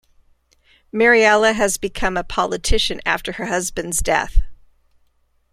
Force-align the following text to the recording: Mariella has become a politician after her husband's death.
Mariella 0.91 1.53
has 1.53 1.77
become 1.77 2.17
a 2.17 2.23
politician 2.23 2.99
after 3.05 3.33
her 3.33 3.45
husband's 3.45 3.99
death. 3.99 4.41